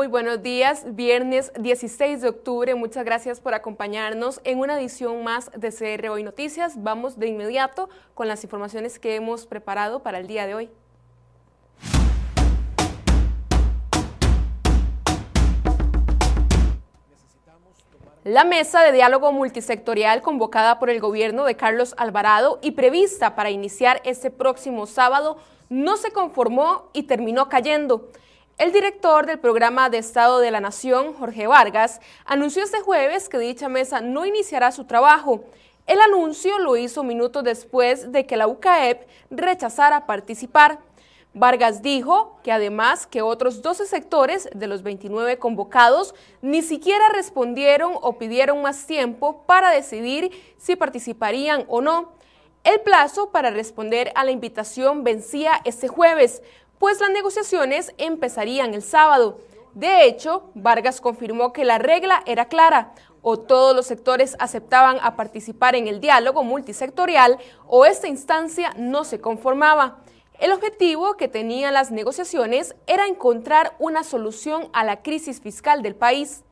Muy 0.00 0.06
buenos 0.06 0.42
días, 0.42 0.94
viernes 0.94 1.52
16 1.60 2.22
de 2.22 2.30
octubre. 2.30 2.74
Muchas 2.74 3.04
gracias 3.04 3.38
por 3.38 3.52
acompañarnos 3.52 4.40
en 4.44 4.58
una 4.58 4.80
edición 4.80 5.22
más 5.22 5.50
de 5.54 5.70
CR 5.70 6.08
Hoy 6.08 6.22
Noticias. 6.22 6.82
Vamos 6.82 7.18
de 7.18 7.26
inmediato 7.26 7.90
con 8.14 8.26
las 8.26 8.42
informaciones 8.42 8.98
que 8.98 9.14
hemos 9.14 9.44
preparado 9.44 10.02
para 10.02 10.16
el 10.16 10.26
día 10.26 10.46
de 10.46 10.54
hoy. 10.54 10.70
La 18.24 18.44
mesa 18.44 18.82
de 18.82 18.92
diálogo 18.92 19.32
multisectorial 19.32 20.22
convocada 20.22 20.78
por 20.78 20.88
el 20.88 21.00
gobierno 21.00 21.44
de 21.44 21.56
Carlos 21.56 21.94
Alvarado 21.98 22.58
y 22.62 22.70
prevista 22.70 23.34
para 23.34 23.50
iniciar 23.50 24.00
este 24.06 24.30
próximo 24.30 24.86
sábado 24.86 25.36
no 25.68 25.98
se 25.98 26.10
conformó 26.10 26.88
y 26.94 27.02
terminó 27.02 27.50
cayendo. 27.50 28.08
El 28.60 28.72
director 28.72 29.24
del 29.24 29.38
programa 29.38 29.88
de 29.88 29.96
Estado 29.96 30.38
de 30.38 30.50
la 30.50 30.60
Nación, 30.60 31.14
Jorge 31.14 31.46
Vargas, 31.46 31.98
anunció 32.26 32.62
este 32.62 32.80
jueves 32.80 33.30
que 33.30 33.38
dicha 33.38 33.70
mesa 33.70 34.02
no 34.02 34.26
iniciará 34.26 34.70
su 34.70 34.84
trabajo. 34.84 35.44
El 35.86 35.98
anuncio 35.98 36.58
lo 36.58 36.76
hizo 36.76 37.02
minutos 37.02 37.42
después 37.42 38.12
de 38.12 38.26
que 38.26 38.36
la 38.36 38.48
UCAEP 38.48 39.08
rechazara 39.30 40.04
participar. 40.04 40.78
Vargas 41.32 41.80
dijo 41.80 42.38
que 42.42 42.52
además 42.52 43.06
que 43.06 43.22
otros 43.22 43.62
12 43.62 43.86
sectores 43.86 44.50
de 44.54 44.66
los 44.66 44.82
29 44.82 45.38
convocados 45.38 46.14
ni 46.42 46.60
siquiera 46.60 47.08
respondieron 47.14 47.94
o 48.02 48.18
pidieron 48.18 48.60
más 48.60 48.86
tiempo 48.86 49.42
para 49.46 49.70
decidir 49.70 50.32
si 50.58 50.76
participarían 50.76 51.64
o 51.68 51.80
no. 51.80 52.12
El 52.62 52.82
plazo 52.82 53.30
para 53.30 53.50
responder 53.50 54.12
a 54.14 54.22
la 54.22 54.32
invitación 54.32 55.02
vencía 55.02 55.62
este 55.64 55.88
jueves, 55.88 56.42
pues 56.80 56.98
las 56.98 57.10
negociaciones 57.10 57.92
empezarían 57.98 58.72
el 58.72 58.82
sábado. 58.82 59.38
De 59.74 60.06
hecho, 60.06 60.50
Vargas 60.54 61.02
confirmó 61.02 61.52
que 61.52 61.66
la 61.66 61.76
regla 61.76 62.22
era 62.24 62.46
clara, 62.46 62.94
o 63.20 63.38
todos 63.38 63.76
los 63.76 63.86
sectores 63.86 64.34
aceptaban 64.38 64.96
a 65.02 65.14
participar 65.14 65.76
en 65.76 65.88
el 65.88 66.00
diálogo 66.00 66.42
multisectorial 66.42 67.36
o 67.66 67.84
esta 67.84 68.08
instancia 68.08 68.72
no 68.78 69.04
se 69.04 69.20
conformaba. 69.20 69.98
El 70.38 70.52
objetivo 70.52 71.18
que 71.18 71.28
tenían 71.28 71.74
las 71.74 71.90
negociaciones 71.90 72.74
era 72.86 73.06
encontrar 73.06 73.76
una 73.78 74.02
solución 74.02 74.70
a 74.72 74.82
la 74.82 75.02
crisis 75.02 75.38
fiscal 75.42 75.82
del 75.82 75.94
país. 75.94 76.44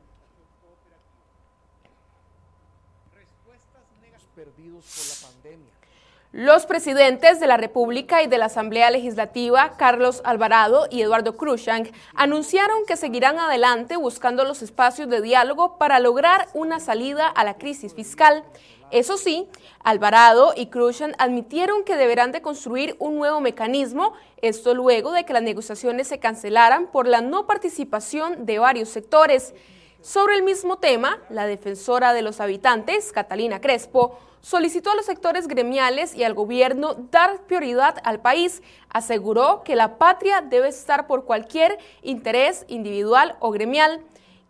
Los 6.31 6.67
presidentes 6.67 7.39
de 7.39 7.47
la 7.47 7.57
República 7.57 8.21
y 8.21 8.27
de 8.27 8.37
la 8.37 8.45
Asamblea 8.45 8.91
Legislativa, 8.91 9.73
Carlos 9.77 10.21
Alvarado 10.23 10.85
y 10.91 11.01
Eduardo 11.01 11.35
Cruzank, 11.35 11.89
anunciaron 12.13 12.85
que 12.85 12.97
seguirán 12.97 13.39
adelante 13.39 13.97
buscando 13.97 14.43
los 14.43 14.61
espacios 14.61 15.09
de 15.09 15.21
diálogo 15.21 15.79
para 15.79 15.99
lograr 15.99 16.47
una 16.53 16.79
salida 16.79 17.27
a 17.27 17.43
la 17.43 17.55
crisis 17.57 17.95
fiscal. 17.95 18.43
Eso 18.91 19.17
sí, 19.17 19.47
Alvarado 19.83 20.53
y 20.55 20.67
Cruzank 20.67 21.15
admitieron 21.17 21.83
que 21.83 21.95
deberán 21.95 22.31
de 22.31 22.43
construir 22.43 22.95
un 22.99 23.17
nuevo 23.17 23.41
mecanismo, 23.41 24.13
esto 24.43 24.75
luego 24.75 25.11
de 25.11 25.25
que 25.25 25.33
las 25.33 25.43
negociaciones 25.43 26.07
se 26.07 26.19
cancelaran 26.19 26.91
por 26.91 27.07
la 27.07 27.21
no 27.21 27.47
participación 27.47 28.45
de 28.45 28.59
varios 28.59 28.89
sectores. 28.89 29.55
Sobre 30.01 30.35
el 30.35 30.43
mismo 30.43 30.77
tema, 30.77 31.17
la 31.29 31.45
defensora 31.45 32.13
de 32.13 32.21
los 32.21 32.39
habitantes, 32.39 33.11
Catalina 33.11 33.59
Crespo, 33.59 34.17
solicitó 34.39 34.91
a 34.91 34.95
los 34.95 35.05
sectores 35.05 35.45
gremiales 35.45 36.15
y 36.15 36.23
al 36.23 36.33
gobierno 36.33 36.93
dar 36.93 37.41
prioridad 37.47 37.97
al 38.05 38.21
país. 38.21 38.63
Aseguró 38.87 39.61
que 39.65 39.75
la 39.75 39.97
patria 39.97 40.39
debe 40.39 40.69
estar 40.69 41.05
por 41.05 41.25
cualquier 41.25 41.77
interés 42.01 42.63
individual 42.69 43.35
o 43.41 43.51
gremial. 43.51 44.01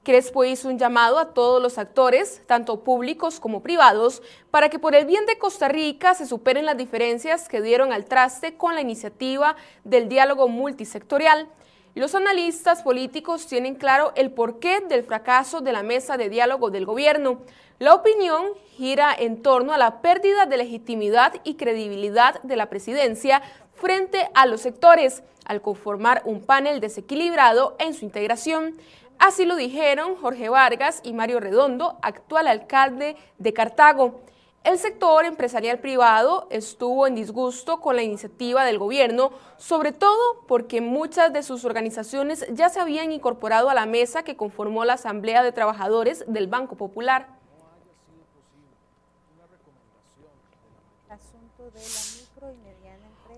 Crespo 0.03 0.43
hizo 0.43 0.69
un 0.69 0.77
llamado 0.77 1.17
a 1.17 1.33
todos 1.33 1.59
los 1.59 1.79
actores, 1.79 2.43
tanto 2.45 2.83
públicos 2.83 3.39
como 3.39 3.63
privados, 3.63 4.21
para 4.51 4.69
que 4.69 4.77
por 4.77 4.93
el 4.93 5.07
bien 5.07 5.25
de 5.25 5.39
Costa 5.39 5.67
Rica 5.67 6.13
se 6.13 6.27
superen 6.27 6.67
las 6.67 6.77
diferencias 6.77 7.49
que 7.49 7.63
dieron 7.63 7.91
al 7.91 8.05
traste 8.05 8.55
con 8.55 8.75
la 8.75 8.81
iniciativa 8.81 9.55
del 9.83 10.09
diálogo 10.09 10.47
multisectorial. 10.47 11.49
Los 11.95 12.13
analistas 12.13 12.83
políticos 12.83 13.47
tienen 13.47 13.75
claro 13.75 14.13
el 14.15 14.31
porqué 14.31 14.79
del 14.81 15.03
fracaso 15.03 15.59
de 15.61 15.73
la 15.73 15.81
mesa 15.81 16.17
de 16.17 16.29
diálogo 16.29 16.69
del 16.69 16.85
gobierno. 16.85 17.41
La 17.79 17.95
opinión 17.95 18.45
gira 18.77 19.13
en 19.17 19.41
torno 19.41 19.73
a 19.73 19.77
la 19.77 20.01
pérdida 20.01 20.45
de 20.45 20.57
legitimidad 20.57 21.33
y 21.43 21.55
credibilidad 21.55 22.41
de 22.43 22.55
la 22.55 22.69
presidencia 22.69 23.41
frente 23.73 24.29
a 24.35 24.45
los 24.45 24.61
sectores, 24.61 25.23
al 25.45 25.61
conformar 25.61 26.21
un 26.25 26.41
panel 26.41 26.79
desequilibrado 26.79 27.75
en 27.79 27.95
su 27.95 28.05
integración. 28.05 28.77
Así 29.17 29.45
lo 29.45 29.55
dijeron 29.55 30.15
Jorge 30.15 30.47
Vargas 30.47 31.01
y 31.03 31.13
Mario 31.13 31.39
Redondo, 31.39 31.97
actual 32.03 32.47
alcalde 32.47 33.15
de 33.39 33.53
Cartago. 33.53 34.21
El 34.63 34.77
sector 34.77 35.23
empresarial 35.23 35.79
privado 35.79 36.47
estuvo 36.49 37.07
en 37.07 37.15
disgusto 37.15 37.79
con 37.79 37.95
la 37.95 38.03
iniciativa 38.03 38.65
del 38.65 38.77
gobierno, 38.77 39.31
sobre 39.57 39.93
todo 39.93 40.43
porque 40.47 40.81
muchas 40.81 41.31
de 41.31 41.43
sus 41.43 41.63
organizaciones 41.63 42.45
ya 42.51 42.67
se 42.67 42.81
habían 42.81 43.13
incorporado 43.13 43.69
a 43.69 43.73
la 43.73 43.85
mesa 43.85 44.23
que 44.23 44.35
conformó 44.35 44.83
la 44.83 44.93
Asamblea 44.93 45.43
de 45.43 45.53
Trabajadores 45.53 46.25
del 46.27 46.47
Banco 46.47 46.75
Popular. 46.75 47.27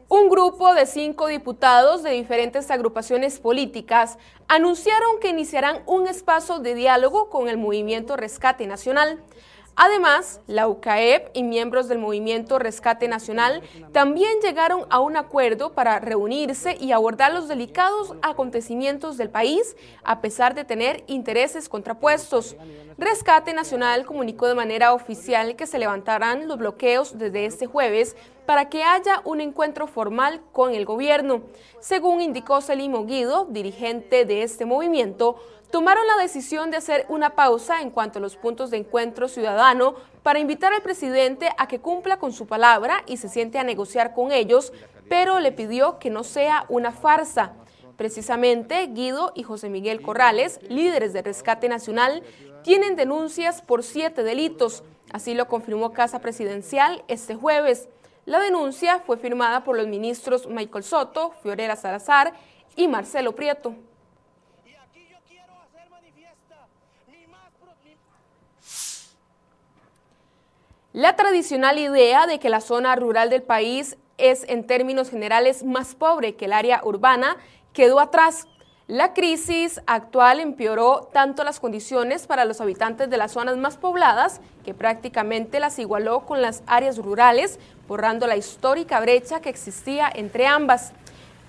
Un 0.09 0.29
grupo 0.29 0.73
de 0.73 0.87
cinco 0.87 1.27
diputados 1.27 2.03
de 2.03 2.09
diferentes 2.11 2.69
agrupaciones 2.71 3.39
políticas 3.39 4.17
anunciaron 4.47 5.19
que 5.21 5.29
iniciarán 5.29 5.83
un 5.85 6.07
espacio 6.07 6.59
de 6.59 6.73
diálogo 6.73 7.29
con 7.29 7.47
el 7.47 7.57
movimiento 7.57 8.17
Rescate 8.17 8.67
Nacional. 8.67 9.23
Además, 9.75 10.41
la 10.47 10.67
UCAEP 10.67 11.29
y 11.33 11.43
miembros 11.43 11.87
del 11.87 11.97
movimiento 11.97 12.59
Rescate 12.59 13.07
Nacional 13.07 13.61
también 13.91 14.39
llegaron 14.41 14.85
a 14.89 14.99
un 14.99 15.15
acuerdo 15.17 15.71
para 15.71 15.99
reunirse 15.99 16.77
y 16.79 16.91
abordar 16.91 17.33
los 17.33 17.47
delicados 17.47 18.13
acontecimientos 18.21 19.17
del 19.17 19.29
país, 19.29 19.75
a 20.03 20.21
pesar 20.21 20.55
de 20.55 20.65
tener 20.65 21.03
intereses 21.07 21.69
contrapuestos. 21.69 22.55
Rescate 22.97 23.53
Nacional 23.53 24.05
comunicó 24.05 24.47
de 24.47 24.55
manera 24.55 24.93
oficial 24.93 25.55
que 25.55 25.65
se 25.65 25.79
levantarán 25.79 26.47
los 26.47 26.57
bloqueos 26.57 27.17
desde 27.17 27.45
este 27.45 27.65
jueves 27.65 28.15
para 28.45 28.69
que 28.69 28.83
haya 28.83 29.21
un 29.23 29.39
encuentro 29.39 29.87
formal 29.87 30.41
con 30.51 30.75
el 30.75 30.85
gobierno. 30.85 31.41
Según 31.79 32.21
indicó 32.21 32.59
Selimo 32.59 33.05
Guido, 33.05 33.45
dirigente 33.49 34.25
de 34.25 34.43
este 34.43 34.65
movimiento, 34.65 35.37
tomaron 35.71 36.05
la 36.05 36.21
decisión 36.21 36.69
de 36.69 36.77
hacer 36.77 37.05
una 37.07 37.31
pausa 37.31 37.81
en 37.81 37.89
cuanto 37.89 38.19
a 38.19 38.21
los 38.21 38.35
puntos 38.35 38.69
de 38.69 38.77
encuentro 38.77 39.27
ciudadano 39.27 39.95
para 40.21 40.39
invitar 40.39 40.73
al 40.73 40.81
presidente 40.81 41.49
a 41.57 41.67
que 41.67 41.79
cumpla 41.79 42.19
con 42.19 42.33
su 42.33 42.45
palabra 42.45 43.03
y 43.07 43.17
se 43.17 43.29
siente 43.29 43.57
a 43.57 43.63
negociar 43.63 44.13
con 44.13 44.31
ellos, 44.31 44.73
pero 45.09 45.39
le 45.39 45.51
pidió 45.51 45.97
que 45.97 46.09
no 46.09 46.23
sea 46.23 46.65
una 46.69 46.91
farsa. 46.91 47.53
Precisamente, 47.97 48.87
Guido 48.87 49.31
y 49.35 49.43
José 49.43 49.69
Miguel 49.69 50.01
Corrales, 50.01 50.59
líderes 50.67 51.13
de 51.13 51.21
Rescate 51.21 51.69
Nacional, 51.69 52.23
tienen 52.63 52.95
denuncias 52.95 53.61
por 53.61 53.83
siete 53.83 54.23
delitos. 54.23 54.83
Así 55.13 55.33
lo 55.33 55.47
confirmó 55.47 55.93
Casa 55.93 56.19
Presidencial 56.19 57.03
este 57.07 57.35
jueves. 57.35 57.87
La 58.25 58.39
denuncia 58.39 58.99
fue 58.99 59.17
firmada 59.17 59.63
por 59.63 59.77
los 59.77 59.87
ministros 59.87 60.47
Michael 60.47 60.83
Soto, 60.83 61.31
Fiorella 61.41 61.75
Salazar 61.75 62.33
y 62.75 62.87
Marcelo 62.87 63.35
Prieto. 63.35 63.75
La 70.93 71.15
tradicional 71.15 71.79
idea 71.79 72.27
de 72.27 72.37
que 72.37 72.49
la 72.49 72.59
zona 72.59 72.97
rural 72.97 73.29
del 73.29 73.43
país 73.43 73.95
es 74.17 74.43
en 74.49 74.67
términos 74.67 75.09
generales 75.09 75.63
más 75.63 75.95
pobre 75.95 76.35
que 76.35 76.45
el 76.45 76.53
área 76.53 76.81
urbana 76.83 77.37
quedó 77.71 78.01
atrás. 78.01 78.45
La 78.87 79.13
crisis 79.13 79.79
actual 79.87 80.41
empeoró 80.41 81.09
tanto 81.13 81.45
las 81.45 81.61
condiciones 81.61 82.27
para 82.27 82.43
los 82.43 82.59
habitantes 82.59 83.09
de 83.09 83.15
las 83.15 83.31
zonas 83.31 83.55
más 83.55 83.77
pobladas, 83.77 84.41
que 84.65 84.73
prácticamente 84.73 85.61
las 85.61 85.79
igualó 85.79 86.25
con 86.25 86.41
las 86.41 86.61
áreas 86.67 86.97
rurales, 86.97 87.57
borrando 87.87 88.27
la 88.27 88.35
histórica 88.35 88.99
brecha 88.99 89.39
que 89.39 89.47
existía 89.47 90.11
entre 90.13 90.45
ambas. 90.45 90.91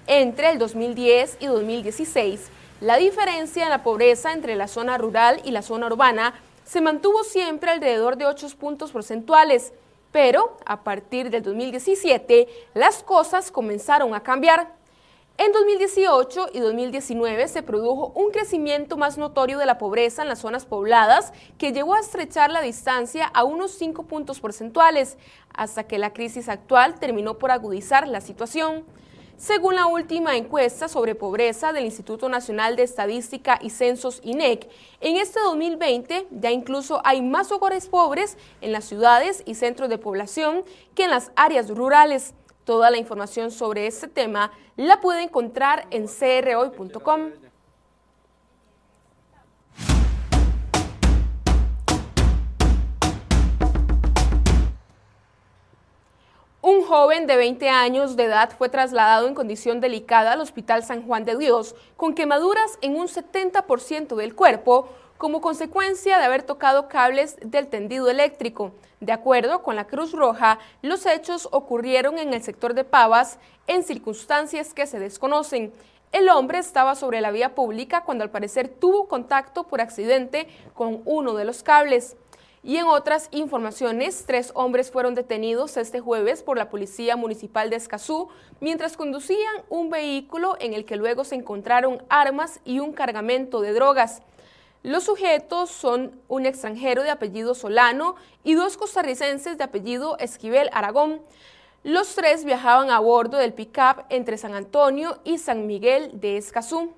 Entre 0.06 0.50
el 0.50 0.58
2010 0.60 1.38
y 1.40 1.46
2016, 1.46 2.48
la 2.80 2.96
diferencia 2.96 3.64
en 3.64 3.70
la 3.70 3.82
pobreza 3.82 4.32
entre 4.32 4.54
la 4.54 4.68
zona 4.68 4.98
rural 4.98 5.40
y 5.42 5.50
la 5.50 5.62
zona 5.62 5.86
urbana 5.86 6.32
se 6.72 6.80
mantuvo 6.80 7.22
siempre 7.22 7.70
alrededor 7.70 8.16
de 8.16 8.24
8 8.24 8.48
puntos 8.58 8.92
porcentuales. 8.92 9.74
Pero 10.10 10.56
a 10.64 10.82
partir 10.84 11.28
del 11.28 11.42
2017 11.42 12.48
las 12.72 13.02
cosas 13.02 13.50
comenzaron 13.50 14.14
a 14.14 14.22
cambiar. 14.22 14.74
En 15.36 15.52
2018 15.52 16.48
y 16.54 16.60
2019 16.60 17.46
se 17.48 17.62
produjo 17.62 18.12
un 18.14 18.30
crecimiento 18.30 18.96
más 18.96 19.18
notorio 19.18 19.58
de 19.58 19.66
la 19.66 19.76
pobreza 19.76 20.22
en 20.22 20.30
las 20.30 20.38
zonas 20.38 20.64
pobladas 20.64 21.34
que 21.58 21.72
llegó 21.72 21.92
a 21.92 22.00
estrechar 22.00 22.50
la 22.50 22.62
distancia 22.62 23.26
a 23.26 23.44
unos 23.44 23.72
5 23.72 24.04
puntos 24.04 24.40
porcentuales, 24.40 25.18
hasta 25.52 25.84
que 25.84 25.98
la 25.98 26.14
crisis 26.14 26.48
actual 26.48 26.98
terminó 26.98 27.36
por 27.36 27.50
agudizar 27.50 28.08
la 28.08 28.22
situación. 28.22 28.86
Según 29.36 29.74
la 29.74 29.86
última 29.86 30.36
encuesta 30.36 30.88
sobre 30.88 31.14
pobreza 31.14 31.72
del 31.72 31.84
Instituto 31.84 32.28
Nacional 32.28 32.76
de 32.76 32.84
Estadística 32.84 33.58
y 33.60 33.70
Censos 33.70 34.20
INEC, 34.22 34.68
en 35.00 35.16
este 35.16 35.40
2020 35.40 36.28
ya 36.30 36.50
incluso 36.50 37.00
hay 37.04 37.22
más 37.22 37.50
hogares 37.50 37.88
pobres 37.88 38.38
en 38.60 38.72
las 38.72 38.84
ciudades 38.84 39.42
y 39.44 39.54
centros 39.54 39.88
de 39.88 39.98
población 39.98 40.64
que 40.94 41.04
en 41.04 41.10
las 41.10 41.32
áreas 41.34 41.68
rurales. 41.68 42.34
Toda 42.64 42.90
la 42.90 42.98
información 42.98 43.50
sobre 43.50 43.88
este 43.88 44.06
tema 44.06 44.52
la 44.76 45.00
puede 45.00 45.22
encontrar 45.22 45.86
en 45.90 46.06
crhoy.com. 46.06 47.32
joven 56.92 57.26
de 57.26 57.36
20 57.36 57.70
años 57.70 58.16
de 58.16 58.24
edad 58.24 58.50
fue 58.58 58.68
trasladado 58.68 59.26
en 59.26 59.32
condición 59.32 59.80
delicada 59.80 60.34
al 60.34 60.42
Hospital 60.42 60.84
San 60.84 61.06
Juan 61.06 61.24
de 61.24 61.38
Dios 61.38 61.74
con 61.96 62.12
quemaduras 62.12 62.78
en 62.82 62.96
un 62.96 63.08
70% 63.08 64.14
del 64.14 64.34
cuerpo 64.34 64.90
como 65.16 65.40
consecuencia 65.40 66.18
de 66.18 66.24
haber 66.24 66.42
tocado 66.42 66.88
cables 66.88 67.38
del 67.40 67.68
tendido 67.68 68.10
eléctrico. 68.10 68.72
De 69.00 69.12
acuerdo 69.12 69.62
con 69.62 69.74
la 69.74 69.86
Cruz 69.86 70.12
Roja, 70.12 70.58
los 70.82 71.06
hechos 71.06 71.48
ocurrieron 71.50 72.18
en 72.18 72.34
el 72.34 72.42
sector 72.42 72.74
de 72.74 72.84
Pavas 72.84 73.38
en 73.66 73.84
circunstancias 73.84 74.74
que 74.74 74.86
se 74.86 74.98
desconocen. 74.98 75.72
El 76.12 76.28
hombre 76.28 76.58
estaba 76.58 76.94
sobre 76.94 77.22
la 77.22 77.30
vía 77.30 77.54
pública 77.54 78.02
cuando 78.04 78.22
al 78.22 78.30
parecer 78.30 78.68
tuvo 78.68 79.08
contacto 79.08 79.64
por 79.64 79.80
accidente 79.80 80.46
con 80.74 81.00
uno 81.06 81.32
de 81.32 81.46
los 81.46 81.62
cables. 81.62 82.18
Y 82.64 82.76
en 82.76 82.86
otras 82.86 83.28
informaciones, 83.32 84.22
tres 84.24 84.52
hombres 84.54 84.92
fueron 84.92 85.16
detenidos 85.16 85.76
este 85.76 85.98
jueves 85.98 86.44
por 86.44 86.56
la 86.56 86.70
Policía 86.70 87.16
Municipal 87.16 87.70
de 87.70 87.76
Escazú 87.76 88.28
mientras 88.60 88.96
conducían 88.96 89.64
un 89.68 89.90
vehículo 89.90 90.56
en 90.60 90.72
el 90.72 90.84
que 90.84 90.94
luego 90.94 91.24
se 91.24 91.34
encontraron 91.34 92.04
armas 92.08 92.60
y 92.64 92.78
un 92.78 92.92
cargamento 92.92 93.60
de 93.60 93.72
drogas. 93.72 94.22
Los 94.84 95.02
sujetos 95.04 95.70
son 95.70 96.20
un 96.28 96.46
extranjero 96.46 97.02
de 97.02 97.10
apellido 97.10 97.56
Solano 97.56 98.14
y 98.44 98.54
dos 98.54 98.76
costarricenses 98.76 99.58
de 99.58 99.64
apellido 99.64 100.16
Esquivel 100.18 100.70
Aragón. 100.72 101.20
Los 101.82 102.14
tres 102.14 102.44
viajaban 102.44 102.90
a 102.90 103.00
bordo 103.00 103.38
del 103.38 103.54
pick-up 103.54 104.04
entre 104.08 104.38
San 104.38 104.54
Antonio 104.54 105.18
y 105.24 105.38
San 105.38 105.66
Miguel 105.66 106.12
de 106.20 106.36
Escazú 106.36 106.94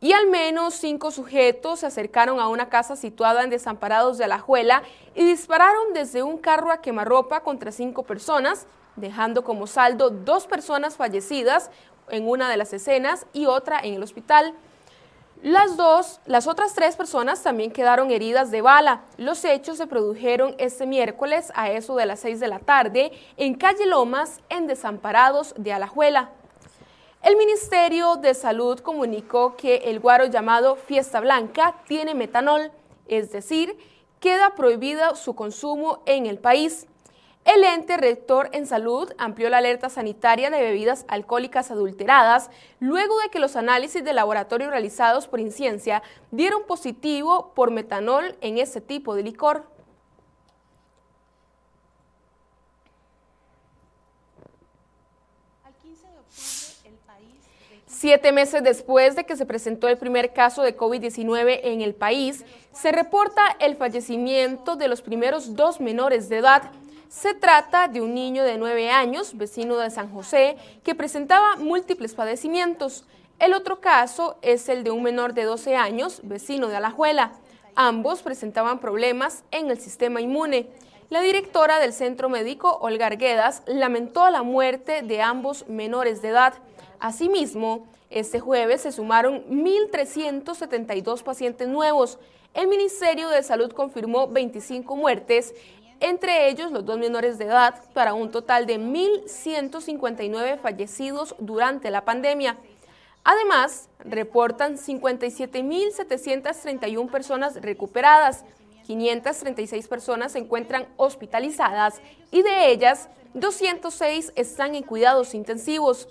y 0.00 0.12
al 0.12 0.28
menos 0.28 0.74
cinco 0.74 1.10
sujetos 1.10 1.80
se 1.80 1.86
acercaron 1.86 2.40
a 2.40 2.48
una 2.48 2.68
casa 2.68 2.96
situada 2.96 3.42
en 3.42 3.50
Desamparados 3.50 4.16
de 4.18 4.24
Alajuela 4.24 4.82
y 5.14 5.24
dispararon 5.24 5.92
desde 5.92 6.22
un 6.22 6.38
carro 6.38 6.70
a 6.70 6.80
quemarropa 6.80 7.40
contra 7.40 7.70
cinco 7.70 8.02
personas, 8.02 8.66
dejando 8.96 9.44
como 9.44 9.66
saldo 9.66 10.10
dos 10.10 10.46
personas 10.46 10.96
fallecidas 10.96 11.70
en 12.08 12.28
una 12.28 12.48
de 12.48 12.56
las 12.56 12.72
escenas 12.72 13.26
y 13.32 13.46
otra 13.46 13.78
en 13.80 13.94
el 13.94 14.02
hospital. 14.02 14.54
Las 15.42 15.78
dos, 15.78 16.20
las 16.26 16.46
otras 16.46 16.74
tres 16.74 16.96
personas 16.96 17.42
también 17.42 17.70
quedaron 17.70 18.10
heridas 18.10 18.50
de 18.50 18.60
bala. 18.60 19.04
Los 19.16 19.42
hechos 19.44 19.78
se 19.78 19.86
produjeron 19.86 20.54
este 20.58 20.84
miércoles 20.84 21.50
a 21.54 21.70
eso 21.70 21.96
de 21.96 22.04
las 22.04 22.20
seis 22.20 22.40
de 22.40 22.48
la 22.48 22.58
tarde 22.58 23.12
en 23.38 23.54
calle 23.54 23.86
Lomas, 23.86 24.40
en 24.50 24.66
Desamparados 24.66 25.54
de 25.56 25.72
Alajuela. 25.72 26.30
El 27.22 27.36
Ministerio 27.36 28.16
de 28.16 28.32
Salud 28.32 28.80
comunicó 28.80 29.54
que 29.54 29.76
el 29.84 30.00
guaro 30.00 30.24
llamado 30.24 30.76
Fiesta 30.76 31.20
Blanca 31.20 31.74
tiene 31.86 32.14
metanol, 32.14 32.72
es 33.08 33.30
decir, 33.30 33.76
queda 34.20 34.54
prohibido 34.54 35.14
su 35.16 35.34
consumo 35.34 36.02
en 36.06 36.24
el 36.24 36.38
país. 36.38 36.86
El 37.44 37.62
ente 37.62 37.98
rector 37.98 38.48
en 38.52 38.66
salud 38.66 39.12
amplió 39.18 39.50
la 39.50 39.58
alerta 39.58 39.90
sanitaria 39.90 40.48
de 40.48 40.62
bebidas 40.62 41.04
alcohólicas 41.08 41.70
adulteradas 41.70 42.48
luego 42.80 43.18
de 43.20 43.28
que 43.28 43.38
los 43.38 43.54
análisis 43.54 44.02
de 44.02 44.14
laboratorio 44.14 44.70
realizados 44.70 45.28
por 45.28 45.40
Inciencia 45.40 46.02
dieron 46.30 46.62
positivo 46.66 47.52
por 47.54 47.70
metanol 47.70 48.34
en 48.40 48.56
ese 48.56 48.80
tipo 48.80 49.14
de 49.14 49.24
licor. 49.24 49.66
Siete 58.00 58.32
meses 58.32 58.62
después 58.62 59.14
de 59.14 59.24
que 59.24 59.36
se 59.36 59.44
presentó 59.44 59.86
el 59.86 59.98
primer 59.98 60.32
caso 60.32 60.62
de 60.62 60.74
COVID-19 60.74 61.60
en 61.64 61.82
el 61.82 61.94
país, 61.94 62.46
se 62.72 62.92
reporta 62.92 63.42
el 63.58 63.76
fallecimiento 63.76 64.76
de 64.76 64.88
los 64.88 65.02
primeros 65.02 65.54
dos 65.54 65.80
menores 65.80 66.30
de 66.30 66.38
edad. 66.38 66.62
Se 67.10 67.34
trata 67.34 67.88
de 67.88 68.00
un 68.00 68.14
niño 68.14 68.42
de 68.42 68.56
nueve 68.56 68.90
años, 68.90 69.36
vecino 69.36 69.76
de 69.76 69.90
San 69.90 70.10
José, 70.14 70.56
que 70.82 70.94
presentaba 70.94 71.56
múltiples 71.56 72.14
padecimientos. 72.14 73.04
El 73.38 73.52
otro 73.52 73.82
caso 73.82 74.38
es 74.40 74.70
el 74.70 74.82
de 74.82 74.92
un 74.92 75.02
menor 75.02 75.34
de 75.34 75.44
12 75.44 75.76
años, 75.76 76.20
vecino 76.22 76.68
de 76.68 76.76
Alajuela. 76.76 77.32
Ambos 77.74 78.22
presentaban 78.22 78.78
problemas 78.78 79.44
en 79.50 79.70
el 79.70 79.78
sistema 79.78 80.22
inmune. 80.22 80.70
La 81.10 81.20
directora 81.20 81.78
del 81.80 81.92
centro 81.92 82.30
médico, 82.30 82.78
Olga 82.80 83.08
Arguedas, 83.08 83.62
lamentó 83.66 84.30
la 84.30 84.42
muerte 84.42 85.02
de 85.02 85.20
ambos 85.20 85.68
menores 85.68 86.22
de 86.22 86.28
edad. 86.28 86.54
Asimismo, 87.00 87.88
este 88.10 88.38
jueves 88.40 88.82
se 88.82 88.92
sumaron 88.92 89.42
1.372 89.48 91.22
pacientes 91.22 91.66
nuevos. 91.66 92.18
El 92.52 92.68
Ministerio 92.68 93.30
de 93.30 93.42
Salud 93.42 93.72
confirmó 93.72 94.28
25 94.28 94.96
muertes, 94.96 95.54
entre 96.00 96.48
ellos 96.48 96.70
los 96.72 96.84
dos 96.84 96.98
menores 96.98 97.38
de 97.38 97.46
edad, 97.46 97.82
para 97.94 98.12
un 98.12 98.30
total 98.30 98.66
de 98.66 98.78
1.159 98.78 100.58
fallecidos 100.58 101.34
durante 101.38 101.90
la 101.90 102.04
pandemia. 102.04 102.58
Además, 103.24 103.88
reportan 104.00 104.76
57.731 104.76 107.10
personas 107.10 107.62
recuperadas, 107.62 108.44
536 108.86 109.88
personas 109.88 110.32
se 110.32 110.38
encuentran 110.38 110.86
hospitalizadas 110.96 112.00
y 112.30 112.42
de 112.42 112.72
ellas 112.72 113.08
206 113.34 114.32
están 114.34 114.74
en 114.74 114.82
cuidados 114.82 115.34
intensivos. 115.34 116.08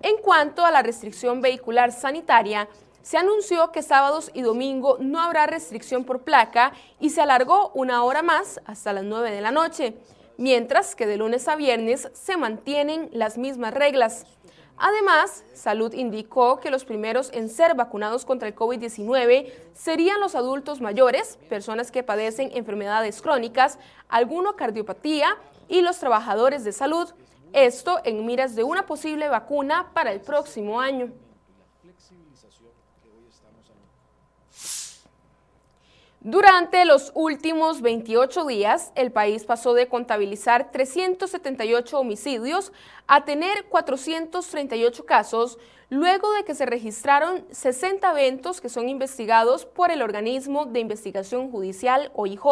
En 0.00 0.16
cuanto 0.18 0.64
a 0.64 0.70
la 0.70 0.82
restricción 0.82 1.40
vehicular 1.40 1.90
sanitaria, 1.92 2.68
se 3.02 3.16
anunció 3.16 3.72
que 3.72 3.82
sábados 3.82 4.30
y 4.32 4.42
domingo 4.42 4.98
no 5.00 5.20
habrá 5.20 5.46
restricción 5.46 6.04
por 6.04 6.22
placa 6.22 6.72
y 7.00 7.10
se 7.10 7.20
alargó 7.20 7.72
una 7.74 8.04
hora 8.04 8.22
más 8.22 8.60
hasta 8.64 8.92
las 8.92 9.04
9 9.04 9.30
de 9.32 9.40
la 9.40 9.50
noche, 9.50 9.94
mientras 10.36 10.94
que 10.94 11.06
de 11.06 11.16
lunes 11.16 11.48
a 11.48 11.56
viernes 11.56 12.10
se 12.12 12.36
mantienen 12.36 13.08
las 13.12 13.38
mismas 13.38 13.74
reglas. 13.74 14.24
Además, 14.76 15.42
Salud 15.54 15.92
indicó 15.92 16.60
que 16.60 16.70
los 16.70 16.84
primeros 16.84 17.32
en 17.32 17.48
ser 17.48 17.74
vacunados 17.74 18.24
contra 18.24 18.46
el 18.46 18.54
COVID-19 18.54 19.50
serían 19.74 20.20
los 20.20 20.36
adultos 20.36 20.80
mayores, 20.80 21.38
personas 21.48 21.90
que 21.90 22.04
padecen 22.04 22.50
enfermedades 22.54 23.20
crónicas, 23.20 23.80
alguna 24.08 24.52
cardiopatía 24.54 25.36
y 25.66 25.80
los 25.80 25.98
trabajadores 25.98 26.62
de 26.62 26.70
salud. 26.70 27.08
Esto 27.52 28.00
en 28.04 28.26
miras 28.26 28.54
de 28.54 28.64
una 28.64 28.86
posible 28.86 29.28
vacuna 29.28 29.90
para 29.94 30.12
el 30.12 30.20
próximo 30.20 30.80
año. 30.80 31.12
Durante 36.20 36.84
los 36.84 37.12
últimos 37.14 37.80
28 37.80 38.44
días, 38.44 38.92
el 38.96 39.12
país 39.12 39.44
pasó 39.44 39.72
de 39.72 39.86
contabilizar 39.86 40.72
378 40.72 41.98
homicidios 41.98 42.72
a 43.06 43.24
tener 43.24 43.66
438 43.66 45.06
casos, 45.06 45.58
luego 45.88 46.32
de 46.32 46.44
que 46.44 46.56
se 46.56 46.66
registraron 46.66 47.46
60 47.52 48.10
eventos 48.10 48.60
que 48.60 48.68
son 48.68 48.88
investigados 48.88 49.64
por 49.64 49.92
el 49.92 50.02
organismo 50.02 50.66
de 50.66 50.80
investigación 50.80 51.52
judicial 51.52 52.10
OIJ. 52.14 52.42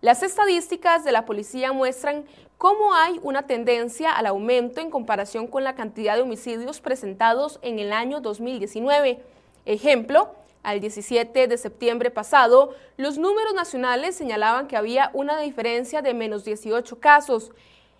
Las 0.00 0.22
estadísticas 0.22 1.04
de 1.04 1.12
la 1.12 1.24
policía 1.24 1.72
muestran 1.72 2.26
cómo 2.58 2.94
hay 2.94 3.20
una 3.22 3.46
tendencia 3.46 4.12
al 4.12 4.26
aumento 4.26 4.80
en 4.80 4.90
comparación 4.90 5.46
con 5.46 5.64
la 5.64 5.74
cantidad 5.74 6.16
de 6.16 6.22
homicidios 6.22 6.80
presentados 6.80 7.58
en 7.62 7.78
el 7.78 7.92
año 7.92 8.20
2019. 8.20 9.20
Ejemplo, 9.66 10.34
al 10.62 10.80
17 10.80 11.46
de 11.46 11.58
septiembre 11.58 12.10
pasado, 12.10 12.74
los 12.96 13.18
números 13.18 13.54
nacionales 13.54 14.16
señalaban 14.16 14.66
que 14.66 14.76
había 14.76 15.10
una 15.12 15.38
diferencia 15.38 16.00
de 16.00 16.14
menos 16.14 16.44
18 16.44 17.00
casos. 17.00 17.52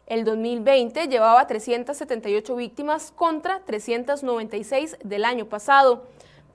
El 0.06 0.24
2020 0.24 1.08
llevaba 1.08 1.46
378 1.46 2.56
víctimas 2.56 3.10
contra 3.10 3.60
396 3.60 4.96
del 5.02 5.24
año 5.24 5.46
pasado. 5.46 6.06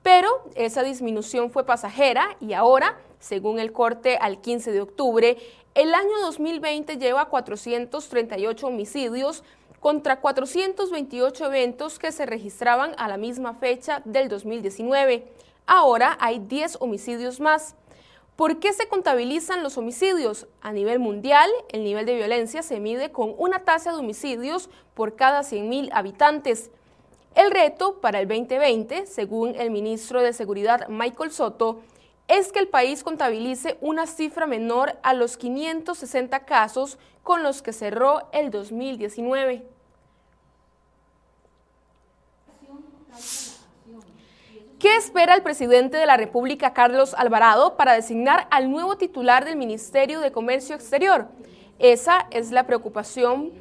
Pero 0.01 0.29
esa 0.55 0.81
disminución 0.81 1.51
fue 1.51 1.65
pasajera 1.65 2.37
y 2.39 2.53
ahora 2.53 2.97
Según 3.19 3.59
el 3.59 3.73
corte 3.73 4.17
al 4.17 4.39
15 4.39 4.71
de 4.71 4.79
octubre, 4.79 5.37
el 5.75 5.93
año 5.93 6.19
2020 6.21 6.97
lleva 6.97 7.25
438 7.25 8.67
homicidios 8.67 9.43
contra 9.79 10.19
428 10.19 11.45
eventos 11.45 11.99
que 11.99 12.11
se 12.11 12.25
registraban 12.25 12.93
a 12.97 13.07
la 13.07 13.17
misma 13.17 13.53
fecha 13.53 14.01
del 14.05 14.27
2019. 14.29 15.31
Ahora 15.65 16.17
hay 16.19 16.39
10 16.39 16.77
homicidios 16.81 17.39
más. 17.39 17.75
¿Por 18.35 18.59
qué 18.59 18.73
se 18.73 18.87
contabilizan 18.87 19.63
los 19.63 19.77
homicidios? 19.77 20.47
A 20.61 20.71
nivel 20.71 20.99
mundial, 20.99 21.49
el 21.69 21.83
nivel 21.83 22.05
de 22.05 22.15
violencia 22.15 22.63
se 22.63 22.79
mide 22.79 23.11
con 23.11 23.35
una 23.37 23.65
tasa 23.65 23.91
de 23.91 23.97
homicidios 23.97 24.69
por 24.93 25.15
cada 25.15 25.41
100.000 25.41 25.89
habitantes. 25.91 26.71
El 27.35 27.51
reto 27.51 27.99
para 27.99 28.19
el 28.19 28.27
2020, 28.27 29.05
según 29.05 29.55
el 29.55 29.71
ministro 29.71 30.21
de 30.21 30.33
Seguridad 30.33 30.87
Michael 30.87 31.31
Soto, 31.31 31.81
es 32.29 32.51
que 32.51 32.59
el 32.59 32.67
país 32.67 33.03
contabilice 33.03 33.77
una 33.81 34.05
cifra 34.05 34.45
menor 34.45 34.97
a 35.01 35.13
los 35.13 35.35
560 35.35 36.45
casos 36.45 36.99
con 37.23 37.43
los 37.43 37.61
que 37.61 37.73
cerró 37.73 38.29
el 38.31 38.51
2019. 38.51 39.65
¿Qué 44.77 44.95
espera 44.95 45.33
el 45.33 45.41
presidente 45.41 45.97
de 45.97 46.05
la 46.05 46.15
República, 46.15 46.71
Carlos 46.71 47.13
Alvarado, 47.15 47.75
para 47.75 47.93
designar 47.93 48.47
al 48.51 48.71
nuevo 48.71 48.95
titular 48.95 49.43
del 49.43 49.57
Ministerio 49.57 50.21
de 50.21 50.31
Comercio 50.31 50.75
Exterior? 50.75 51.27
Esa 51.79 52.27
es 52.29 52.51
la 52.51 52.65
preocupación 52.65 53.51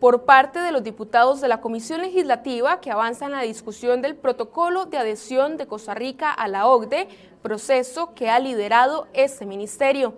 por 0.00 0.24
parte 0.24 0.60
de 0.60 0.72
los 0.72 0.82
diputados 0.82 1.40
de 1.40 1.48
la 1.48 1.60
Comisión 1.60 2.02
Legislativa 2.02 2.80
que 2.80 2.90
avanzan 2.90 3.32
la 3.32 3.42
discusión 3.42 4.02
del 4.02 4.16
protocolo 4.16 4.84
de 4.84 4.98
adhesión 4.98 5.56
de 5.56 5.66
Costa 5.66 5.94
Rica 5.94 6.30
a 6.32 6.48
la 6.48 6.66
OCDE, 6.66 7.08
proceso 7.46 8.12
que 8.12 8.28
ha 8.28 8.40
liderado 8.40 9.06
este 9.12 9.46
ministerio. 9.46 10.14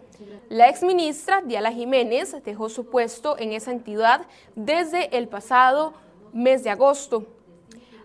La 0.49 0.70
exministra 0.70 1.42
Diala 1.42 1.70
Jiménez 1.70 2.35
dejó 2.42 2.70
su 2.70 2.87
puesto 2.87 3.38
en 3.38 3.52
esa 3.52 3.70
entidad 3.70 4.23
desde 4.54 5.14
el 5.14 5.28
pasado 5.28 5.92
mes 6.32 6.64
de 6.64 6.70
agosto. 6.70 7.26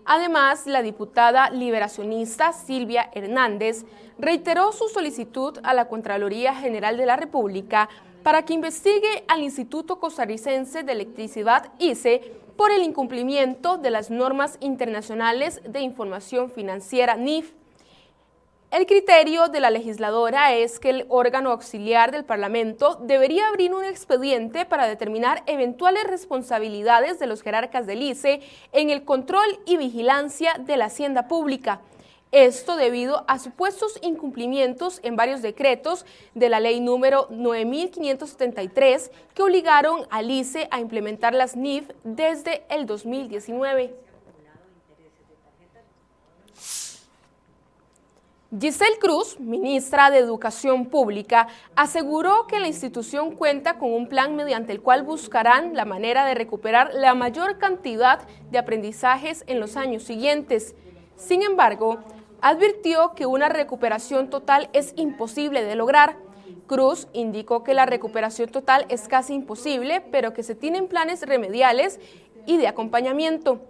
Además, 0.04 0.66
la 0.66 0.82
diputada 0.82 1.48
liberacionista 1.48 2.52
Silvia 2.52 3.08
Hernández 3.14 3.86
reiteró 4.18 4.72
su 4.72 4.88
solicitud 4.88 5.58
a 5.62 5.72
la 5.72 5.88
Contraloría 5.88 6.54
General 6.54 6.98
de 6.98 7.06
la 7.06 7.16
República 7.16 7.88
para 8.22 8.44
que 8.44 8.52
investigue 8.52 9.24
al 9.26 9.42
Instituto 9.42 9.98
Costarricense 9.98 10.82
de 10.82 10.92
Electricidad 10.92 11.72
ICE 11.78 12.20
por 12.58 12.70
el 12.70 12.82
incumplimiento 12.82 13.78
de 13.78 13.90
las 13.90 14.10
normas 14.10 14.58
internacionales 14.60 15.62
de 15.66 15.80
información 15.80 16.50
financiera 16.50 17.16
NIF. 17.16 17.54
El 18.74 18.86
criterio 18.86 19.46
de 19.46 19.60
la 19.60 19.70
legisladora 19.70 20.52
es 20.52 20.80
que 20.80 20.90
el 20.90 21.06
órgano 21.08 21.52
auxiliar 21.52 22.10
del 22.10 22.24
Parlamento 22.24 22.98
debería 23.00 23.46
abrir 23.46 23.72
un 23.72 23.84
expediente 23.84 24.64
para 24.64 24.88
determinar 24.88 25.44
eventuales 25.46 26.02
responsabilidades 26.02 27.20
de 27.20 27.28
los 27.28 27.42
jerarcas 27.42 27.86
del 27.86 28.02
ICE 28.02 28.40
en 28.72 28.90
el 28.90 29.04
control 29.04 29.46
y 29.64 29.76
vigilancia 29.76 30.54
de 30.58 30.76
la 30.76 30.86
hacienda 30.86 31.28
pública. 31.28 31.82
Esto 32.32 32.74
debido 32.74 33.24
a 33.28 33.38
supuestos 33.38 33.96
incumplimientos 34.02 34.98
en 35.04 35.14
varios 35.14 35.40
decretos 35.40 36.04
de 36.34 36.48
la 36.48 36.58
ley 36.58 36.80
número 36.80 37.28
9573 37.30 39.12
que 39.34 39.42
obligaron 39.44 40.04
al 40.10 40.32
ICE 40.32 40.66
a 40.72 40.80
implementar 40.80 41.32
las 41.32 41.54
NIF 41.54 41.88
desde 42.02 42.64
el 42.68 42.86
2019. 42.86 43.94
Giselle 48.60 48.98
Cruz, 49.00 49.40
ministra 49.40 50.10
de 50.10 50.18
Educación 50.18 50.86
Pública, 50.86 51.48
aseguró 51.74 52.46
que 52.46 52.60
la 52.60 52.68
institución 52.68 53.34
cuenta 53.34 53.78
con 53.78 53.92
un 53.92 54.08
plan 54.08 54.36
mediante 54.36 54.70
el 54.70 54.80
cual 54.80 55.02
buscarán 55.02 55.74
la 55.74 55.84
manera 55.84 56.24
de 56.24 56.34
recuperar 56.34 56.94
la 56.94 57.14
mayor 57.14 57.58
cantidad 57.58 58.20
de 58.52 58.58
aprendizajes 58.58 59.42
en 59.48 59.58
los 59.58 59.76
años 59.76 60.04
siguientes. 60.04 60.76
Sin 61.16 61.42
embargo, 61.42 61.98
advirtió 62.40 63.14
que 63.16 63.26
una 63.26 63.48
recuperación 63.48 64.30
total 64.30 64.68
es 64.72 64.92
imposible 64.96 65.64
de 65.64 65.74
lograr. 65.74 66.16
Cruz 66.68 67.08
indicó 67.12 67.64
que 67.64 67.74
la 67.74 67.86
recuperación 67.86 68.50
total 68.50 68.86
es 68.88 69.08
casi 69.08 69.34
imposible, 69.34 70.00
pero 70.12 70.32
que 70.32 70.44
se 70.44 70.54
tienen 70.54 70.86
planes 70.86 71.22
remediales 71.22 71.98
y 72.46 72.56
de 72.56 72.68
acompañamiento. 72.68 73.60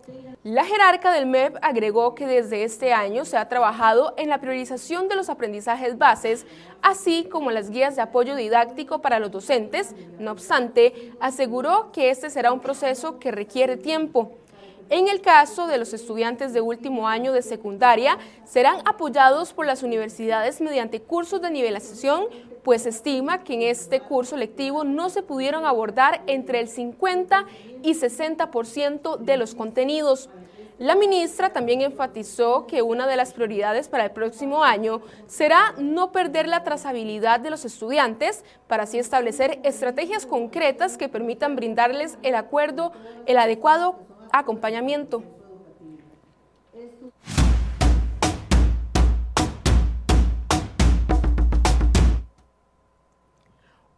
La 0.45 0.65
jerarca 0.67 1.11
del 1.11 1.25
MEP 1.25 1.57
agregó 1.63 2.15
que 2.15 2.27
desde 2.27 2.65
este 2.65 2.93
año 2.93 3.25
se 3.25 3.39
ha 3.39 3.49
trabajado 3.49 4.13
en 4.19 4.29
la 4.29 4.41
priorización 4.43 5.09
de 5.09 5.15
los 5.15 5.31
aprendizajes 5.31 5.97
bases, 5.97 6.45
así 6.83 7.25
como 7.25 7.51
las 7.51 7.71
guías 7.71 7.97
de 7.97 8.03
apoyo 8.03 8.37
didáctico 8.37 9.01
para 9.01 9.19
los 9.19 9.31
docentes. 9.31 9.95
No 10.19 10.33
obstante, 10.33 11.13
aseguró 11.19 11.93
que 11.93 12.11
este 12.11 12.29
será 12.29 12.53
un 12.53 12.61
proceso 12.61 13.19
que 13.19 13.31
requiere 13.31 13.79
tiempo. 13.79 14.33
En 14.91 15.09
el 15.09 15.23
caso 15.23 15.67
de 15.67 15.79
los 15.79 15.95
estudiantes 15.95 16.53
de 16.53 16.61
último 16.61 17.09
año 17.09 17.33
de 17.33 17.41
secundaria, 17.41 18.19
serán 18.45 18.83
apoyados 18.85 19.55
por 19.55 19.65
las 19.65 19.83
universidades 19.83 20.61
mediante 20.61 21.01
cursos 21.01 21.41
de 21.41 21.51
nivelación, 21.51 22.27
pues 22.63 22.85
estima 22.85 23.45
que 23.45 23.55
en 23.55 23.63
este 23.63 24.01
curso 24.01 24.37
lectivo 24.37 24.85
no 24.85 25.09
se 25.09 25.23
pudieron 25.23 25.65
abordar 25.65 26.23
entre 26.27 26.61
el 26.61 26.69
50 26.69 27.47
y 27.85 27.95
60% 27.95 29.19
de 29.19 29.37
los 29.37 29.55
contenidos. 29.55 30.31
La 30.79 30.97
ministra 30.97 31.53
también 31.53 31.83
enfatizó 31.83 32.67
que 32.67 32.83
una 32.83 33.07
de 33.07 33.17
las 33.17 33.33
prioridades 33.33 33.89
para 33.89 34.07
el 34.07 34.11
próximo 34.11 34.65
año 34.65 35.03
será 35.29 35.75
no 35.79 36.11
perder 36.11 36.49
la 36.49 36.65
trazabilidad 36.65 37.39
de 37.39 37.51
los 37.51 37.65
estudiantes 37.65 38.45
para 38.67 38.83
así 38.83 38.99
establecer 38.99 39.61
estrategias 39.63 40.27
concretas 40.27 40.97
que 40.97 41.09
permitan 41.09 41.55
brindarles 41.55 42.19
el 42.23 42.35
acuerdo, 42.35 42.91
el 43.27 43.39
adecuado 43.39 44.01
acompañamiento. 44.33 45.23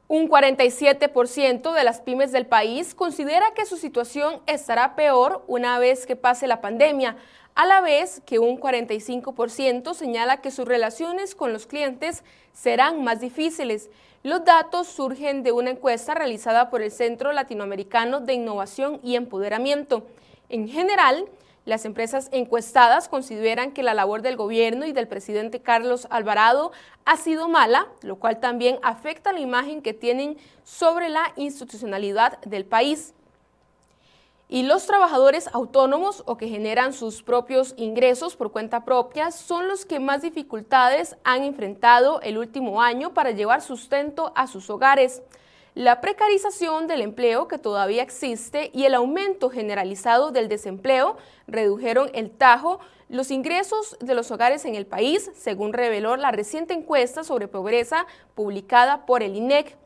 Un 0.09 0.29
47% 0.29 1.73
de 1.73 1.85
las 1.85 2.01
pymes 2.01 2.31
del 2.31 2.47
país 2.47 2.95
considera 2.95 3.53
que 3.55 3.67
su 3.67 3.77
situación 3.77 4.41
estará 4.47 4.95
peor 4.95 5.43
una 5.49 5.81
vez 5.81 6.07
que 6.07 6.15
pase 6.15 6.47
la 6.47 6.61
pandemia, 6.61 7.17
a 7.57 7.67
la 7.67 7.81
vez 7.81 8.23
que 8.25 8.39
un 8.39 8.61
45% 8.61 9.95
señala 9.95 10.41
que 10.41 10.53
sus 10.53 10.65
relaciones 10.65 11.35
con 11.35 11.53
los 11.53 11.67
clientes 11.67 12.23
serán 12.53 13.03
más 13.03 13.19
difíciles. 13.21 13.91
Los 14.23 14.45
datos 14.45 14.87
surgen 14.87 15.43
de 15.43 15.51
una 15.51 15.71
encuesta 15.71 16.15
realizada 16.15 16.71
por 16.71 16.83
el 16.83 16.93
Centro 16.93 17.33
Latinoamericano 17.33 18.21
de 18.21 18.35
Innovación 18.35 19.01
y 19.03 19.17
Empoderamiento. 19.17 20.07
En 20.49 20.69
general, 20.69 21.27
las 21.67 21.85
empresas 21.85 22.29
encuestadas 22.33 23.09
consideran 23.09 23.73
que 23.73 23.83
la 23.83 23.93
labor 23.93 24.23
del 24.23 24.37
gobierno 24.37 24.87
y 24.87 24.93
del 24.93 25.09
presidente 25.09 25.61
Carlos 25.61 26.07
Alvarado 26.11 26.73
ha 27.05 27.17
sido 27.17 27.49
mala, 27.49 27.89
lo 28.03 28.17
cual 28.17 28.39
también 28.39 28.79
afecta 28.83 29.33
la 29.33 29.41
imagen 29.41 29.83
que 29.83 29.93
tienen 29.93 30.39
sobre 30.63 31.09
la 31.09 31.33
institucionalidad 31.37 32.41
del 32.43 32.65
país. 32.65 33.13
Y 34.49 34.63
los 34.63 34.87
trabajadores 34.87 35.49
autónomos 35.53 36.23
o 36.25 36.37
que 36.37 36.47
generan 36.47 36.93
sus 36.93 37.25
propios 37.25 37.75
ingresos 37.77 38.37
por 38.37 38.53
cuenta 38.53 38.85
propia 38.85 39.33
son 39.33 39.67
los 39.67 39.85
que 39.85 39.99
más 39.99 40.23
dificultades 40.23 41.17
han 41.25 41.43
enfrentado 41.43 42.21
el 42.21 42.39
último 42.39 42.81
año 42.81 43.13
para 43.13 43.33
llevar 43.33 43.61
sustento 43.61 44.33
a 44.37 44.47
sus 44.47 44.71
hogares. 44.71 45.21
La 45.77 46.01
precarización 46.01 46.87
del 46.87 47.03
empleo 47.03 47.49
que 47.49 47.59
todavía 47.59 48.03
existe 48.03 48.71
y 48.73 48.85
el 48.85 48.95
aumento 48.95 49.51
generalizado 49.51 50.31
del 50.31 50.49
desempleo 50.49 51.19
redujeron 51.47 52.09
el 52.15 52.31
tajo 52.31 52.81
los 53.11 53.31
ingresos 53.31 53.95
de 54.01 54.15
los 54.15 54.31
hogares 54.31 54.65
en 54.65 54.75
el 54.75 54.87
país, 54.87 55.31
según 55.35 55.75
reveló 55.75 56.17
la 56.17 56.31
reciente 56.31 56.73
encuesta 56.73 57.25
sobre 57.25 57.47
pobreza 57.47 58.07
publicada 58.35 59.05
por 59.05 59.23
el 59.23 59.37
INEC. 59.37 59.77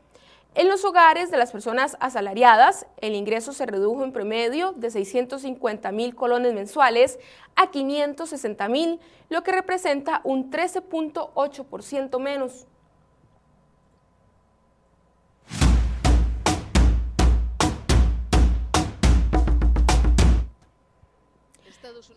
En 0.55 0.69
los 0.69 0.85
hogares 0.85 1.29
de 1.29 1.35
las 1.35 1.51
personas 1.51 1.97
asalariadas, 1.99 2.85
el 3.01 3.13
ingreso 3.13 3.51
se 3.51 3.65
redujo 3.65 4.05
en 4.05 4.13
promedio 4.13 4.71
de 4.71 4.91
650 4.91 5.91
mil 5.91 6.15
colones 6.15 6.53
mensuales 6.53 7.19
a 7.57 7.69
560 7.69 8.69
mil, 8.69 9.01
lo 9.27 9.43
que 9.43 9.51
representa 9.51 10.21
un 10.23 10.51
13.8% 10.51 12.17
menos. 12.17 12.65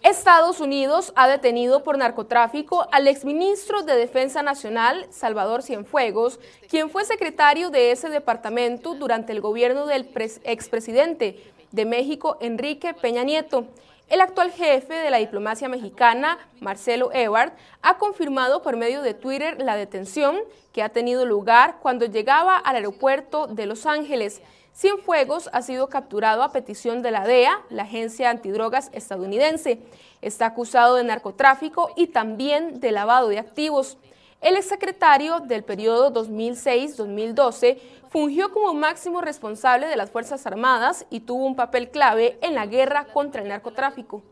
Estados 0.03 0.61
Unidos 0.61 1.12
ha 1.17 1.29
detenido 1.29 1.83
por 1.83 1.99
narcotráfico 1.99 2.87
al 2.93 3.09
exministro 3.09 3.83
de 3.83 3.97
Defensa 3.97 4.43
Nacional, 4.43 5.07
Salvador 5.11 5.62
Cienfuegos, 5.62 6.41
quien 6.69 6.91
fue 6.91 7.05
secretario 7.05 7.71
de 7.71 7.91
ese 7.91 8.09
departamento 8.09 8.95
durante 8.95 9.33
el 9.33 9.41
gobierno 9.41 9.87
del 9.87 10.09
expresidente 10.45 11.53
de 11.73 11.85
México, 11.85 12.38
Enrique 12.41 12.95
Peña 12.95 13.25
Nieto. 13.25 13.67
El 14.09 14.21
actual 14.21 14.53
jefe 14.53 14.93
de 14.95 15.11
la 15.11 15.17
diplomacia 15.17 15.69
mexicana, 15.69 16.38
Marcelo 16.61 17.11
Ebrard, 17.12 17.53
ha 17.81 17.97
confirmado 17.97 18.62
por 18.62 18.76
medio 18.76 19.00
de 19.00 19.14
Twitter 19.14 19.61
la 19.61 19.76
detención 19.76 20.37
que 20.73 20.83
ha 20.83 20.91
tenido 20.91 21.25
lugar 21.25 21.79
cuando 21.81 22.05
llegaba 22.05 22.57
al 22.57 22.76
aeropuerto 22.76 23.47
de 23.47 23.67
Los 23.67 23.87
Ángeles. 23.87 24.43
Cienfuegos 24.75 25.49
ha 25.52 25.62
sido 25.62 25.88
capturado 25.88 26.43
a 26.43 26.50
petición 26.50 27.00
de 27.00 27.12
la 27.12 27.25
DEA, 27.25 27.62
la 27.71 27.85
agencia 27.85 28.28
antidrogas 28.28 28.90
estadounidense. 28.93 29.78
Está 30.21 30.47
acusado 30.47 30.97
de 30.97 31.04
narcotráfico 31.04 31.90
y 31.95 32.09
también 32.09 32.81
de 32.81 32.90
lavado 32.90 33.28
de 33.28 33.38
activos. 33.38 33.99
El 34.40 34.57
exsecretario 34.57 35.38
del 35.38 35.62
periodo 35.62 36.12
2006-2012 36.12 37.78
fungió 38.11 38.52
como 38.52 38.75
máximo 38.75 39.21
responsable 39.21 39.87
de 39.87 39.95
las 39.95 40.11
Fuerzas 40.11 40.45
Armadas 40.45 41.07
y 41.09 41.21
tuvo 41.21 41.47
un 41.47 41.54
papel 41.54 41.90
clave 41.90 42.37
en 42.43 42.57
la 42.57 42.66
guerra 42.66 43.04
contra 43.04 43.43
el 43.43 43.49
narcotráfico. 43.49 44.25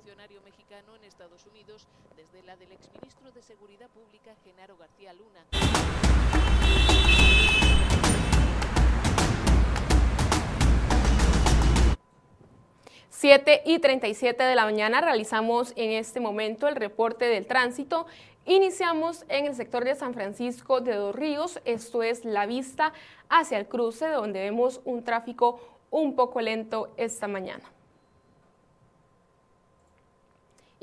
7 13.23 13.63
y 13.65 13.79
37 13.79 14.43
de 14.43 14.57
la 14.57 14.65
mañana 14.65 15.01
realizamos 15.01 15.75
en 15.77 15.93
este 15.93 16.19
momento 16.19 16.67
el 16.67 16.75
reporte 16.75 17.27
del 17.27 17.47
tránsito. 17.47 18.05
Iniciamos 18.47 19.25
en 19.29 19.47
el 19.47 19.55
sector 19.55 19.85
de 19.85 19.95
San 19.95 20.13
Francisco 20.13 20.81
de 20.81 20.97
Dos 20.97 21.15
Ríos, 21.15 21.61
esto 21.65 22.03
es 22.03 22.25
la 22.25 22.47
vista 22.47 22.93
hacia 23.29 23.59
el 23.59 23.69
cruce, 23.69 24.09
donde 24.09 24.41
vemos 24.41 24.81
un 24.85 25.05
tráfico 25.05 25.61
un 25.93 26.17
poco 26.17 26.41
lento 26.41 26.93
esta 26.97 27.29
mañana. 27.29 27.63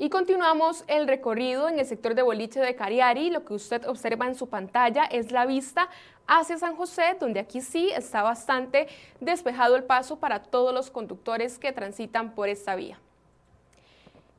Y 0.02 0.08
continuamos 0.08 0.82
el 0.86 1.06
recorrido 1.06 1.68
en 1.68 1.78
el 1.78 1.84
sector 1.84 2.14
de 2.14 2.22
boliche 2.22 2.58
de 2.58 2.74
Cariari. 2.74 3.28
Lo 3.28 3.44
que 3.44 3.52
usted 3.52 3.86
observa 3.86 4.26
en 4.26 4.34
su 4.34 4.48
pantalla 4.48 5.04
es 5.04 5.30
la 5.30 5.44
vista 5.44 5.90
hacia 6.26 6.56
San 6.56 6.74
José, 6.74 7.18
donde 7.20 7.38
aquí 7.38 7.60
sí 7.60 7.90
está 7.94 8.22
bastante 8.22 8.88
despejado 9.20 9.76
el 9.76 9.84
paso 9.84 10.18
para 10.18 10.42
todos 10.42 10.72
los 10.72 10.90
conductores 10.90 11.58
que 11.58 11.72
transitan 11.72 12.34
por 12.34 12.48
esta 12.48 12.76
vía. 12.76 12.98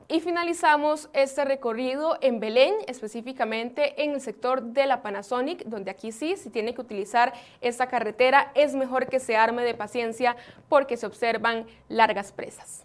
Y 0.08 0.18
finalizamos 0.18 1.08
este 1.12 1.44
recorrido 1.44 2.18
en 2.22 2.40
Belén, 2.40 2.74
específicamente 2.88 4.02
en 4.02 4.14
el 4.14 4.20
sector 4.20 4.62
de 4.62 4.86
la 4.86 5.00
Panasonic, 5.00 5.62
donde 5.66 5.92
aquí 5.92 6.10
sí, 6.10 6.36
si 6.36 6.50
tiene 6.50 6.74
que 6.74 6.80
utilizar 6.80 7.34
esta 7.60 7.86
carretera, 7.86 8.50
es 8.56 8.74
mejor 8.74 9.06
que 9.06 9.20
se 9.20 9.36
arme 9.36 9.62
de 9.62 9.74
paciencia 9.74 10.34
porque 10.68 10.96
se 10.96 11.06
observan 11.06 11.66
largas 11.88 12.32
presas. 12.32 12.84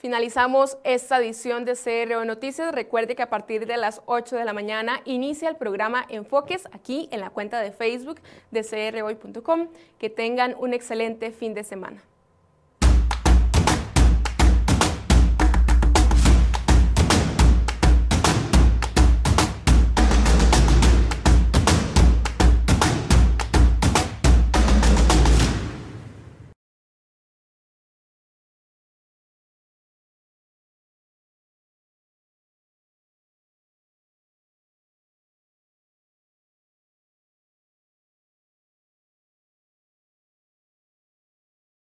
Finalizamos 0.00 0.78
esta 0.82 1.18
edición 1.18 1.66
de 1.66 1.76
CRO 1.76 2.24
Noticias. 2.24 2.74
Recuerde 2.74 3.14
que 3.14 3.22
a 3.22 3.28
partir 3.28 3.66
de 3.66 3.76
las 3.76 4.00
8 4.06 4.34
de 4.34 4.46
la 4.46 4.54
mañana 4.54 5.02
inicia 5.04 5.50
el 5.50 5.56
programa 5.56 6.06
Enfoques 6.08 6.66
aquí 6.72 7.10
en 7.12 7.20
la 7.20 7.28
cuenta 7.28 7.60
de 7.60 7.70
Facebook 7.70 8.18
de 8.50 8.64
crhoy.com. 8.64 9.68
Que 9.98 10.08
tengan 10.08 10.56
un 10.58 10.72
excelente 10.72 11.32
fin 11.32 11.52
de 11.52 11.64
semana. 11.64 12.02